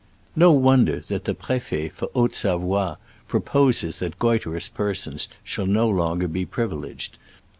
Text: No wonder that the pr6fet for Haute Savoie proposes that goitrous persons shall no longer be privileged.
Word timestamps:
No 0.35 0.51
wonder 0.51 1.01
that 1.09 1.25
the 1.25 1.35
pr6fet 1.35 1.91
for 1.91 2.09
Haute 2.15 2.33
Savoie 2.33 2.95
proposes 3.27 3.99
that 3.99 4.17
goitrous 4.17 4.67
persons 4.67 5.27
shall 5.43 5.67
no 5.67 5.87
longer 5.87 6.27
be 6.27 6.43
privileged. 6.43 7.19